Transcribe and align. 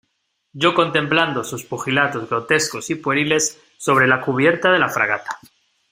yo 0.53 0.73
contemplando 0.73 1.43
sus 1.43 1.63
pugilatos 1.63 2.27
grotescos 2.27 2.89
y 2.89 2.95
pueriles 2.95 3.61
sobre 3.77 4.07
la 4.07 4.19
cubierta 4.19 4.71
de 4.71 4.79
la 4.79 4.89
fragata, 4.89 5.37